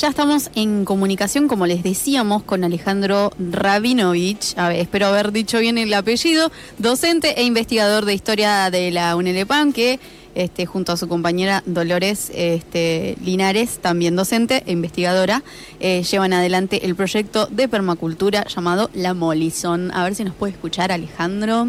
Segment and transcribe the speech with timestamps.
[0.00, 5.58] Ya estamos en comunicación, como les decíamos, con Alejandro Rabinovich, a ver, espero haber dicho
[5.58, 10.00] bien el apellido, docente e investigador de historia de la UNLPAM, que
[10.34, 15.42] este, junto a su compañera Dolores este, Linares, también docente e investigadora,
[15.80, 19.90] eh, llevan adelante el proyecto de permacultura llamado La Molison.
[19.92, 21.68] A ver si nos puede escuchar, Alejandro.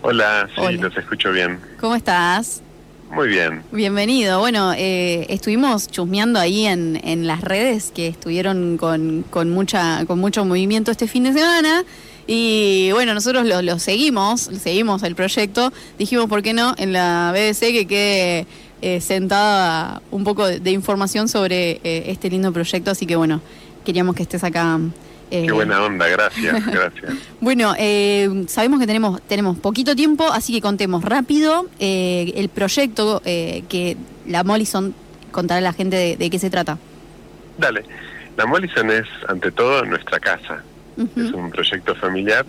[0.00, 1.60] Hola, sí, los escucho bien.
[1.78, 2.61] ¿Cómo estás?
[3.12, 3.62] Muy bien.
[3.72, 4.38] Bienvenido.
[4.38, 10.18] Bueno, eh, estuvimos chusmeando ahí en, en las redes que estuvieron con, con, mucha, con
[10.18, 11.84] mucho movimiento este fin de semana.
[12.26, 15.74] Y bueno, nosotros lo, seguimos, seguimos el proyecto.
[15.98, 16.74] Dijimos, ¿por qué no?
[16.78, 18.46] En la BBC que quede
[18.80, 22.92] eh, sentada un poco de, información sobre eh, este lindo proyecto.
[22.92, 23.42] Así que bueno,
[23.84, 24.80] queríamos que estés acá
[25.32, 27.14] Qué eh, buena onda, gracias, gracias.
[27.40, 33.22] bueno, eh, sabemos que tenemos, tenemos poquito tiempo, así que contemos rápido eh, el proyecto
[33.24, 34.94] que la Mollison
[35.30, 36.76] contará a la gente de, qué se trata.
[37.56, 37.82] Dale,
[38.36, 40.62] la Mollison es ante todo nuestra casa.
[41.16, 42.44] Es un proyecto familiar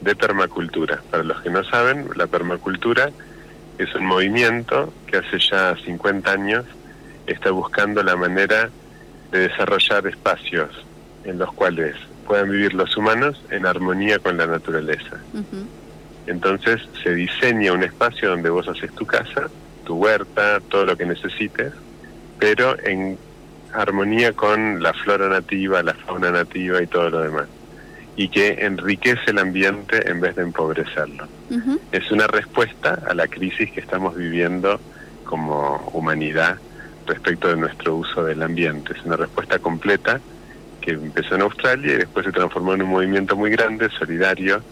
[0.00, 1.02] de permacultura.
[1.10, 3.10] Para los que no saben, la permacultura
[3.76, 6.64] es un movimiento que hace ya 50 años
[7.26, 8.70] está buscando la manera
[9.32, 10.70] de desarrollar espacios
[11.24, 15.18] en los cuales puedan vivir los humanos en armonía con la naturaleza.
[16.26, 19.48] Entonces se diseña un espacio donde vos haces tu casa,
[19.84, 21.72] tu huerta, todo lo que necesites,
[22.38, 23.18] pero en
[23.72, 27.46] armonía con la flora nativa, la fauna nativa y todo lo demás.
[28.16, 31.26] Y que enriquece el ambiente en vez de empobrecerlo.
[31.90, 34.80] Es una respuesta a la crisis que estamos viviendo
[35.24, 36.58] como humanidad
[37.06, 38.92] respecto de nuestro uso del ambiente.
[38.92, 40.20] Es una respuesta completa
[40.80, 44.62] que empezó en Australia y después se transformó en un movimiento muy grande, solidario,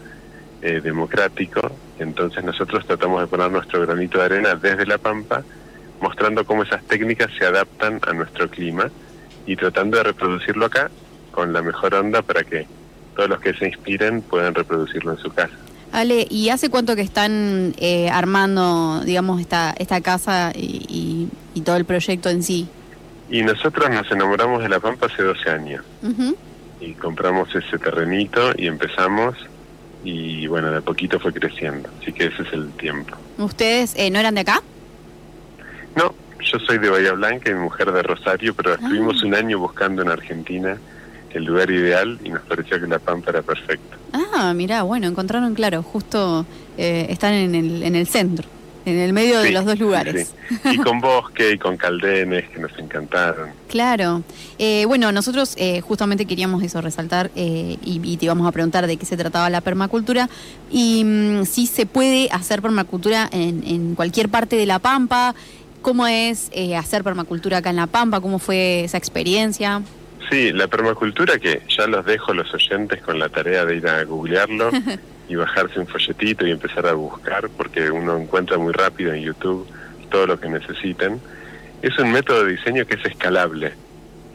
[0.62, 1.70] eh, democrático.
[1.98, 5.42] Entonces nosotros tratamos de poner nuestro granito de arena desde La Pampa,
[6.01, 8.91] mostrando cómo esas técnicas se adaptan a nuestro clima
[9.47, 10.91] y tratando de reproducirlo acá
[11.31, 12.67] con la mejor onda para que
[13.14, 15.55] todos los que se inspiren puedan reproducirlo en su casa.
[15.91, 21.29] Ale, ¿y hace cuánto que están eh, armando, digamos, esta, esta casa y
[21.64, 22.68] todo el proyecto en sí?
[23.30, 25.84] Y nosotros nos enamoramos de La Pampa hace 12 años.
[26.80, 29.36] Y compramos ese terrenito y empezamos
[30.05, 31.88] y bueno, de a poquito fue creciendo.
[32.00, 33.17] Así que ese es el tiempo.
[33.36, 34.62] ¿Ustedes eh, no eran de acá?
[35.96, 39.27] No, yo soy de Bahía Blanca y mi mujer de Rosario, pero estuvimos ah.
[39.27, 40.78] un año buscando en Argentina
[41.30, 43.96] el lugar ideal y nos pareció que La Pampa era perfecto.
[44.12, 46.46] Ah, mira, bueno, encontraron, claro, justo
[46.78, 48.48] eh, están en el, en el centro
[48.88, 50.34] en el medio de los dos lugares.
[50.64, 53.50] Y con bosque y con caldenes que nos encantaron.
[53.68, 54.22] Claro.
[54.58, 58.96] Eh, bueno, nosotros eh, justamente queríamos eso, resaltar eh, y, te íbamos a preguntar de
[58.96, 60.28] qué se trataba la permacultura
[60.70, 65.34] y mm, si se puede hacer permacultura en, en, cualquier parte de La Pampa.
[65.82, 68.20] ¿Cómo es hacer permacultura acá en La Pampa?
[68.20, 69.80] ¿Cómo fue esa experiencia?
[70.28, 74.02] Sí, la permacultura que ya los dejo los oyentes con la tarea de ir a
[74.05, 74.70] googlearlo.
[75.28, 79.66] y bajarse un folletito y empezar a buscar, porque uno encuentra muy rápido en YouTube
[80.11, 81.20] todo lo que necesiten.
[81.83, 83.74] Es un método de diseño que es escalable.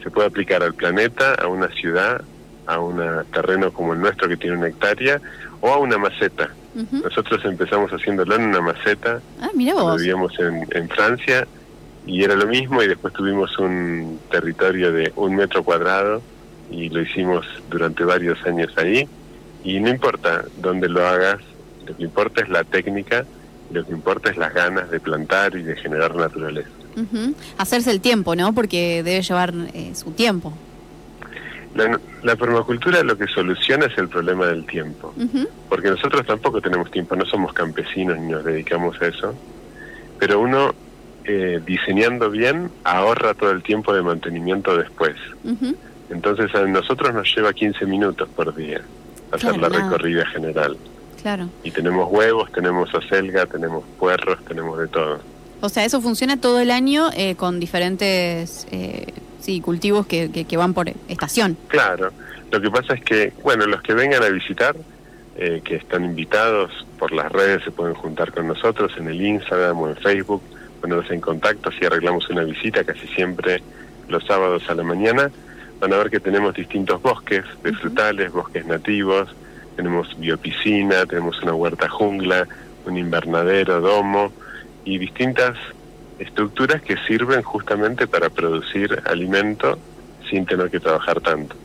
[0.02, 2.22] Se puede aplicar al planeta, a una ciudad,
[2.66, 3.02] a un
[3.32, 5.20] terreno como el nuestro que tiene una hectárea,
[5.60, 6.50] o a una maceta.
[6.90, 9.20] Nosotros empezamos haciéndolo en una maceta.
[9.40, 9.50] Ah,
[9.96, 11.46] Vivíamos en, en Francia
[12.06, 16.20] y era lo mismo y después tuvimos un territorio de un metro cuadrado
[16.70, 19.08] y lo hicimos durante varios años ahí
[19.64, 21.40] y no importa dónde lo hagas,
[21.86, 23.24] lo que importa es la técnica,
[23.72, 26.68] lo que importa es las ganas de plantar y de generar naturaleza.
[27.58, 28.54] Hacerse el tiempo, ¿no?
[28.54, 30.52] Porque debe llevar eh, su tiempo.
[32.22, 35.12] La, permacultura lo que soluciona es el problema del tiempo,
[35.68, 39.34] porque nosotros tampoco tenemos tiempo, no somos campesinos ni nos dedicamos a eso,
[40.20, 40.72] pero uno
[41.24, 45.16] eh, diseñando bien ahorra todo el tiempo de mantenimiento después.
[46.10, 48.82] Entonces a nosotros nos lleva 15 minutos por día
[49.34, 50.76] hacer la recorrida general.
[51.22, 51.48] Claro.
[51.62, 55.20] Y tenemos huevos, tenemos acelga, tenemos puerros, tenemos de todo.
[55.60, 59.06] O sea, eso funciona todo el año eh, con diferentes eh,
[59.40, 61.56] sí, cultivos que, que, van por estación.
[61.68, 62.12] Claro.
[62.50, 64.76] Lo que pasa es que, bueno, los que vengan a visitar,
[65.36, 69.80] eh, que están invitados por las redes, se pueden juntar con nosotros en el Instagram
[69.80, 70.42] o en Facebook,
[70.82, 73.62] ponernos en contacto, si arreglamos una visita casi siempre
[74.08, 75.30] los sábados a la mañana
[75.80, 79.28] van a ver que tenemos distintos bosques de frutales, bosques nativos,
[79.76, 82.46] tenemos biopiscina, tenemos una huerta jungla,
[82.86, 84.32] un invernadero, domo
[84.84, 85.56] y distintas
[86.18, 89.78] estructuras que sirven justamente para producir alimento
[90.30, 91.56] sin tener que trabajar tanto.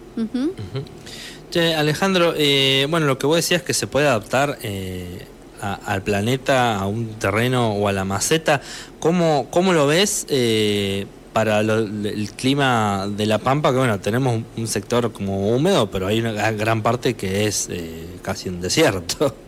[1.78, 5.26] Alejandro, eh, bueno, lo que vos decías que se puede adaptar eh,
[5.62, 8.62] al planeta, a un terreno o a la maceta,
[9.00, 10.26] ¿cómo, cómo lo ves?
[10.30, 16.08] Eh, para el clima de La Pampa, que bueno, tenemos un sector como húmedo, pero
[16.08, 19.36] hay una gran parte que es eh, casi un desierto.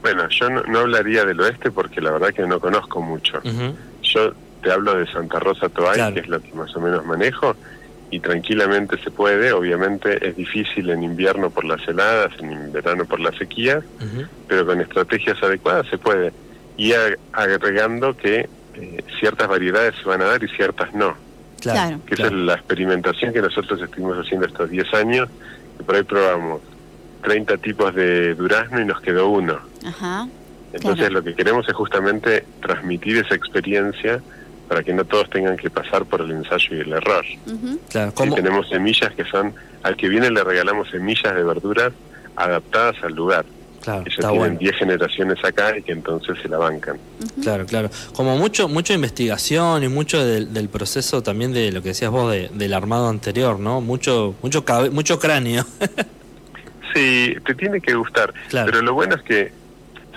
[0.00, 3.42] Bueno, yo no, hablaría del oeste porque la verdad que no conozco mucho.
[4.02, 7.56] Yo te hablo de Santa Rosa Toay, que es lo que más o menos manejo,
[8.10, 9.52] y tranquilamente se puede.
[9.52, 13.82] Obviamente es difícil en invierno por las heladas, en verano por la sequía,
[14.46, 16.32] pero con estrategias adecuadas se puede.
[16.76, 16.92] Y
[17.32, 18.48] agregando que
[18.80, 21.16] eh, ciertas variedades se van a dar y ciertas no.
[21.60, 22.00] Claro.
[22.06, 25.28] Que esa es la experimentación que nosotros estuvimos haciendo estos 10 años,
[25.78, 26.60] y por ahí probamos
[27.22, 29.58] 30 tipos de durazno y nos quedó uno.
[29.84, 30.28] Ajá.
[30.72, 34.20] Entonces lo que queremos es justamente transmitir esa experiencia
[34.68, 37.24] para que no todos tengan que pasar por el ensayo y el error.
[37.88, 41.92] claro, tenemos semillas que son, al que viene le regalamos semillas de verduras
[42.36, 43.46] adaptadas al lugar.
[43.88, 46.98] Claro, que ya tienen 10 generaciones acá y que entonces se la bancan.
[47.42, 47.88] Claro, claro.
[48.14, 52.74] Como mucho mucha investigación y mucho del, proceso también de lo que decías vos del
[52.74, 53.80] armado anterior, ¿no?
[53.80, 54.62] Mucho mucho
[54.92, 55.64] mucho cráneo.
[56.94, 58.34] sí, te tiene que gustar.
[58.50, 59.52] Pero lo bueno es que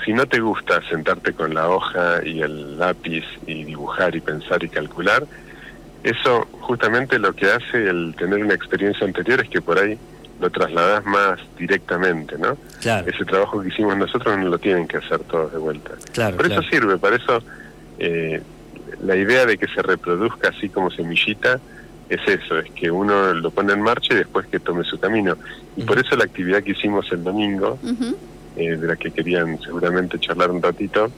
[0.03, 4.61] si no te gusta sentarte con la hoja y el lápiz y dibujar y pensar
[4.65, 5.25] y calcular,
[6.03, 9.97] eso justamente lo que hace el tener una experiencia anterior es que por ahí
[10.41, 12.57] lo trasladas más directamente, ¿no?
[12.81, 15.91] Ese trabajo que hicimos nosotros no lo tienen que hacer todos de vuelta.
[16.35, 17.43] por eso sirve, para eso
[17.99, 18.41] eh,
[19.03, 21.59] la idea de que se reproduzca así como semillita
[22.09, 25.37] es eso, es que uno lo pone en marcha y después que tome su camino.
[25.77, 27.79] Y por eso la actividad que hicimos el domingo,
[28.57, 31.09] eh, de la que querían seguramente charlar un ratito,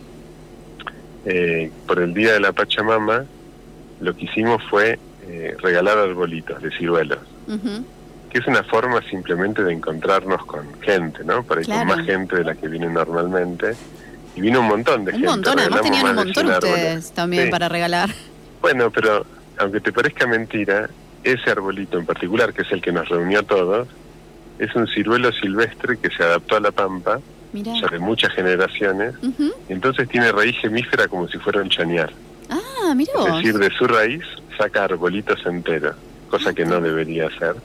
[1.25, 3.25] eh, por el Día de la Pachamama,
[4.01, 7.19] lo que hicimos fue eh, regalar arbolitos de ciruelos,
[8.33, 11.44] que es una forma simplemente de encontrarnos con gente, ¿no?
[11.44, 13.75] Por ahí con más gente de la que viene normalmente.
[14.35, 15.27] Y vino un montón de un gente.
[15.27, 18.09] Un montón, además tenían un montón ustedes también para regalar.
[18.59, 19.24] Bueno, pero
[19.59, 20.89] aunque te parezca mentira,
[21.24, 23.88] ese arbolito en particular, que es el que nos reunió a todos,
[24.57, 27.19] es un ciruelo silvestre que se adaptó a la pampa,
[27.53, 29.13] ya de muchas generaciones,
[29.69, 32.12] y entonces tiene raíz gemífera como si fuera un chañar.
[32.50, 34.24] Ah, mira Es decir, de su raíz
[34.57, 35.95] saca arbolitos enteros,
[36.31, 37.56] cosa que no debería hacer.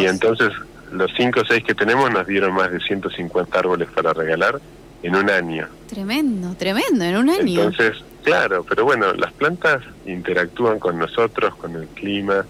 [0.00, 0.50] Y entonces
[0.92, 4.60] los cinco o seis que tenemos nos dieron más de 150 árboles para regalar
[5.02, 5.68] en un año.
[5.88, 7.62] Tremendo, tremendo, en un año.
[7.62, 12.44] Entonces, claro, pero bueno, las plantas interactúan con nosotros, con el clima,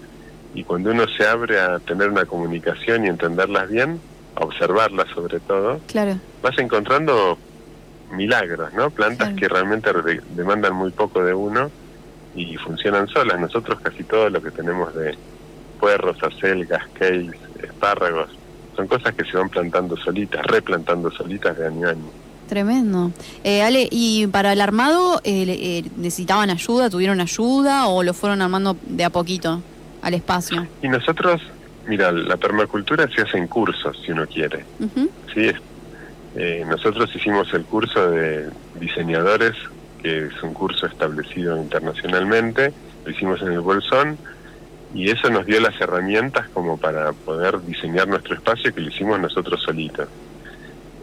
[0.53, 3.99] y cuando uno se abre a tener una comunicación y entenderlas bien,
[4.35, 6.19] a observarlas sobre todo, claro.
[6.41, 7.37] vas encontrando
[8.11, 8.91] milagros, ¿no?
[8.91, 9.89] Plantas que realmente
[10.35, 11.71] demandan muy poco de uno
[12.35, 13.39] y funcionan solas.
[13.39, 15.17] Nosotros casi todo lo que tenemos de
[15.83, 18.29] puerros, acelgas, kales, espárragos,
[18.73, 22.09] son cosas que se van plantando solitas, replantando solitas de año a año.
[22.47, 23.11] Tremendo.
[23.43, 28.41] Eh, Ale, ¿y para el armado eh, eh, necesitaban ayuda, tuvieron ayuda o lo fueron
[28.41, 29.61] armando de a poquito?
[30.03, 30.67] al espacio.
[30.81, 31.41] Y nosotros,
[31.87, 34.65] mira, la permacultura se hace en cursos, si uno quiere.
[35.33, 35.51] ¿sí?
[36.35, 38.49] Eh, nosotros hicimos el curso de
[38.79, 39.55] diseñadores,
[40.01, 42.73] que es un curso establecido internacionalmente,
[43.05, 44.17] lo hicimos en el Bolsón,
[44.93, 49.19] y eso nos dio las herramientas como para poder diseñar nuestro espacio que lo hicimos
[49.19, 50.07] nosotros solitos.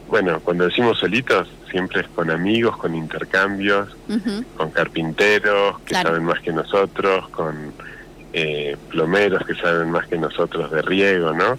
[0.08, 3.88] Bueno, cuando decimos solitos, siempre es con amigos, con intercambios,
[4.56, 7.72] con carpinteros que saben más que nosotros, con
[8.32, 11.58] eh, plomeros que saben más que nosotros de riego, ¿no?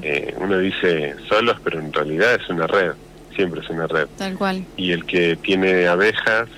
[0.00, 2.92] Eh, uno dice solos, pero en realidad es una red,
[3.34, 4.06] siempre es una red.
[4.16, 4.64] Tal cual.
[4.76, 6.48] Y el que tiene abejas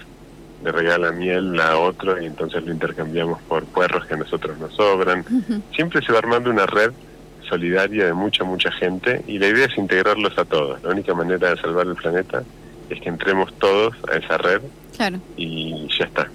[0.64, 4.74] le regala miel a otro y entonces lo intercambiamos por puerros que a nosotros nos
[4.74, 5.24] sobran.
[5.74, 6.92] Siempre se va armando una red
[7.48, 10.82] solidaria de mucha, mucha gente y la idea es integrarlos a todos.
[10.82, 12.42] La única manera de salvar el planeta
[12.88, 14.62] es que entremos todos a esa red
[14.96, 15.18] claro.
[15.36, 16.30] y ya está.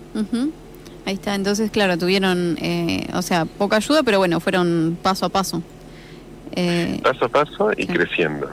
[1.05, 5.29] Ahí está, entonces, claro, tuvieron, eh, o sea, poca ayuda, pero bueno, fueron paso a
[5.29, 5.63] paso.
[6.51, 8.47] Eh, paso a paso y creciendo.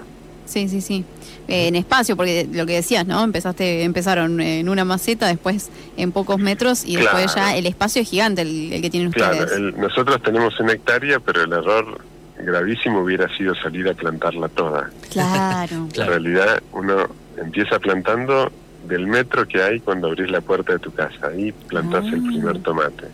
[0.47, 1.05] Sí, sí, sí.
[1.49, 3.23] Eh, en espacio, porque lo que decías, ¿no?
[3.23, 8.09] Empezaste, empezaron en una maceta, después en pocos metros y después ya el espacio es
[8.09, 9.47] gigante el, que tienen ustedes.
[9.47, 12.01] Claro, nosotros tenemos una hectárea, pero el error
[12.39, 14.91] gravísimo hubiera sido salir a plantarla toda.
[15.11, 15.89] Claro.
[15.95, 18.51] En realidad uno empieza plantando
[18.87, 21.29] del metro que hay cuando abrís la puerta de tu casa.
[21.29, 22.29] Ahí plantás el ah.
[22.29, 23.07] primer tomate.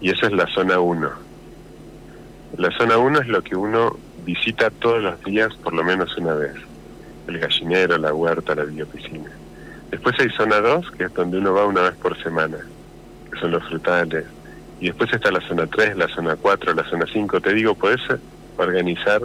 [0.00, 1.10] Y esa es la zona 1.
[2.58, 6.34] La zona 1 es lo que uno visita todos los días por lo menos una
[6.34, 6.54] vez.
[7.26, 9.30] El gallinero, la huerta, la biopiscina.
[9.90, 12.58] Después hay zona 2, que es donde uno va una vez por semana,
[13.30, 14.24] que son los frutales.
[14.80, 17.40] Y después está la zona 3, la zona 4, la zona 5.
[17.40, 18.00] Te digo, podés
[18.56, 19.22] organizar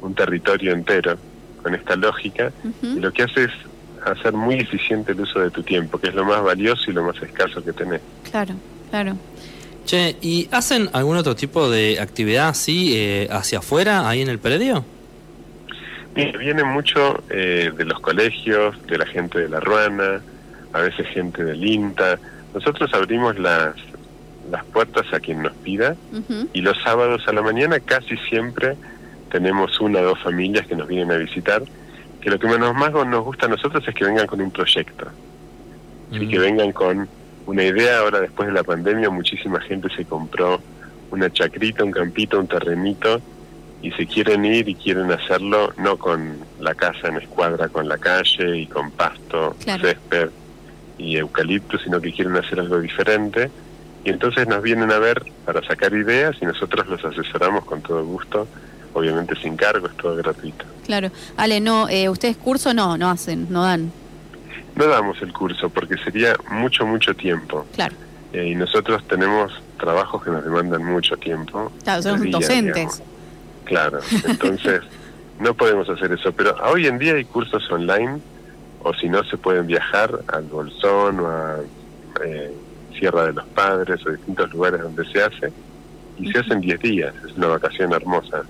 [0.00, 1.18] un territorio entero
[1.62, 2.52] con esta lógica.
[2.82, 3.50] Y lo que hace es
[4.04, 7.02] hacer muy eficiente el uso de tu tiempo, que es lo más valioso y lo
[7.02, 8.00] más escaso que tenés.
[8.30, 8.54] Claro,
[8.90, 9.16] claro.
[9.86, 14.40] Che, ¿y hacen algún otro tipo de actividad así eh, hacia afuera, ahí en el
[14.40, 14.84] predio?
[16.16, 20.22] viene mucho eh, de los colegios, de la gente de la Ruana,
[20.72, 22.18] a veces gente del INTA.
[22.54, 23.76] Nosotros abrimos las,
[24.50, 25.94] las puertas a quien nos pida
[26.52, 28.76] y los sábados a la mañana casi siempre
[29.30, 31.62] tenemos una o dos familias que nos vienen a visitar,
[32.20, 35.06] que lo que más nos gusta a nosotros es que vengan con un proyecto
[36.10, 37.08] y que vengan con
[37.46, 38.00] una idea.
[38.00, 40.60] Ahora después de la pandemia muchísima gente se compró
[41.10, 43.20] una chacrita, un campito, un terrenito
[43.82, 47.98] y se quieren ir y quieren hacerlo no con la casa en escuadra con la
[47.98, 50.30] calle y con pasto, césped
[50.98, 53.50] y eucalipto, sino que quieren hacer algo diferente.
[54.04, 58.04] Y entonces nos vienen a ver para sacar ideas y nosotros los asesoramos con todo
[58.04, 58.46] gusto,
[58.94, 60.64] obviamente sin cargo, es todo gratuito.
[60.84, 61.10] Claro.
[61.36, 63.92] Ale, no, eh, ustedes curso no, no hacen, no dan.
[64.76, 67.66] No damos el curso porque sería mucho, mucho tiempo.
[67.74, 67.96] Claro.
[68.32, 71.72] Eh, y nosotros tenemos trabajos que nos demandan mucho tiempo.
[71.82, 73.02] Claro, son docentes.
[73.64, 74.82] Claro, entonces
[75.40, 78.20] no podemos hacer eso, pero hoy en día hay cursos online
[78.82, 81.56] o si no se pueden viajar al Bolsón o a
[82.24, 82.52] eh,
[82.96, 85.52] Sierra de los Padres o distintos lugares donde se hace
[86.18, 88.42] y se hacen 10 días, es una vacación hermosa.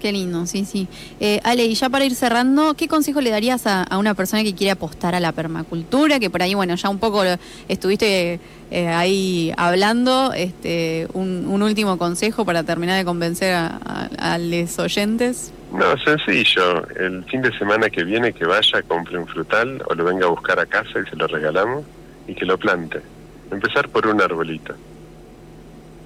[0.00, 0.88] Qué lindo, sí, sí.
[1.20, 4.54] Eh, Ale, y ya para ir cerrando, ¿qué consejo le darías a, una persona que
[4.54, 6.18] quiere apostar a la permacultura?
[6.18, 7.22] Que por ahí, bueno, ya un poco
[7.68, 8.40] estuviste
[8.70, 10.32] eh, ahí hablando.
[10.32, 15.52] Este, un, último consejo para terminar de convencer a, los oyentes.
[15.70, 16.88] No, sencillo.
[16.96, 20.30] El fin de semana que viene que vaya, compre un frutal o lo venga a
[20.30, 21.84] buscar a casa y se lo regalamos
[22.26, 23.02] y que lo plante.
[23.50, 24.74] Empezar por un arbolito.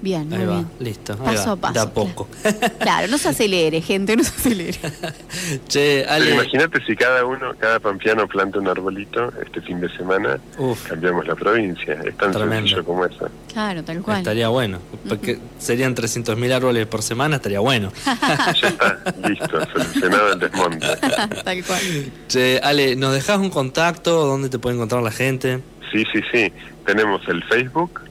[0.01, 1.17] Bien, ahí va, listo.
[1.17, 1.73] paso a paso.
[1.73, 2.27] Da poco.
[2.79, 4.79] Claro, no se acelere, gente, no se acelere.
[5.67, 6.31] che, Ale...
[6.31, 10.39] imagínate si cada uno, cada pampeano planta un arbolito este fin de semana,
[10.87, 11.99] cambiamos la provincia.
[12.05, 13.29] Es tan sencillo como eso.
[13.51, 14.17] Claro, tal cual.
[14.19, 14.79] Estaría bueno.
[15.07, 17.91] Porque serían 300.000 árboles por semana, estaría bueno.
[18.61, 20.87] ya está, listo, solucionado el desmonte.
[21.43, 21.81] tal cual.
[22.27, 24.25] Che, Ale, ¿nos dejas un contacto?
[24.25, 25.61] ¿Dónde te puede encontrar la gente?
[25.91, 26.51] Sí, sí, sí.
[26.85, 28.01] Tenemos el Facebook,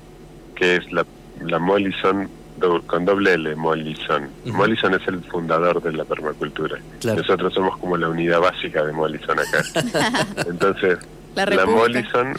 [0.57, 1.05] que es la
[1.47, 2.29] la Mollison
[2.87, 4.29] con doble L, Mollison.
[4.47, 6.79] Mollison es el fundador de la permacultura.
[7.05, 9.63] Nosotros somos como la unidad básica de Mollison acá.
[10.47, 10.99] Entonces,
[11.35, 12.35] la, la Mollison,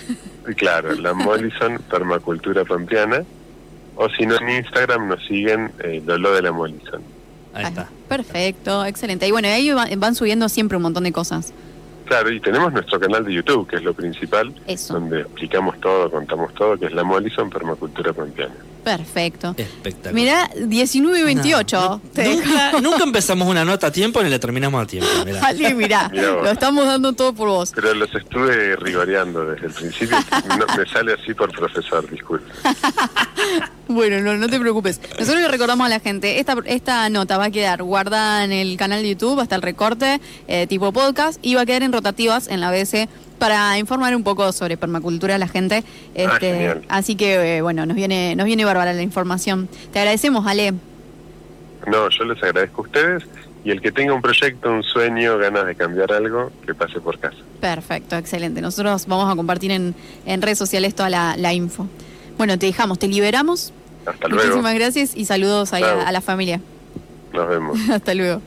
[0.55, 3.24] claro, la Mollison Permacultura Pampeana,
[3.95, 7.01] o si no en Instagram nos siguen eh, Lolo de la Mollison.
[7.53, 7.89] Ahí está.
[8.07, 9.27] Perfecto, excelente.
[9.27, 11.53] Y bueno, ahí van subiendo siempre un montón de cosas.
[12.05, 14.53] Claro, y tenemos nuestro canal de YouTube, que es lo principal,
[14.89, 18.53] donde explicamos todo, contamos todo, que es la Mollison Permacultura Pampeana.
[18.85, 19.55] Perfecto.
[19.57, 20.13] Espectacular.
[20.13, 22.01] Mirá, 19 y 28.
[22.83, 25.09] nunca, empezamos una nota a tiempo ni la terminamos a tiempo.
[25.25, 25.53] Mirá.
[25.75, 27.71] mirá, lo estamos dando todo por vos.
[27.73, 30.17] Pero los estuve rigoreando desde el principio.
[30.77, 32.45] me sale así por profesor, disculpe.
[33.87, 35.01] bueno, no, no te preocupes.
[35.17, 38.77] Nosotros le recordamos a la gente, esta, esta nota va a quedar guardada en el
[38.77, 42.47] canal de YouTube, hasta el recorte eh, tipo podcast, y va a quedar en rotativas
[42.49, 43.09] en la BC
[43.45, 45.83] para informar un poco sobre permacultura a la gente.
[46.17, 49.69] Ah, este, así que, eh, bueno, nos viene, nos viene bárbara la información.
[49.93, 50.73] Te agradecemos, Ale.
[51.85, 53.23] No, yo les agradezco a ustedes
[53.63, 57.19] y el que tenga un proyecto, un sueño, ganas de cambiar algo, que pase por
[57.19, 57.37] casa.
[57.61, 58.61] Perfecto, excelente.
[58.61, 59.93] Nosotros vamos a compartir en,
[60.25, 61.87] en redes sociales toda la, info.
[62.39, 63.73] Bueno, te dejamos, te liberamos.
[64.07, 64.43] Hasta luego.
[64.43, 66.61] Muchísimas gracias y saludos a la familia.
[67.31, 67.77] Nos vemos.
[67.91, 68.41] Hasta luego.